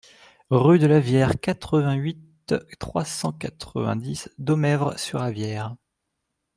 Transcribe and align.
Rue 0.49 0.79
de 0.79 0.87
l'Avière, 0.87 1.39
quatre-vingt-huit, 1.39 2.55
trois 2.79 3.05
cent 3.05 3.31
quatre-vingt-dix 3.33 4.31
Domèvre-sur-Avière 4.39 5.75